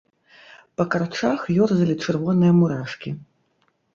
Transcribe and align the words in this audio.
Па 0.79 0.85
карчах 0.93 1.43
ёрзалі 1.65 1.95
чырвоныя 2.05 2.53
мурашкі. 2.59 3.09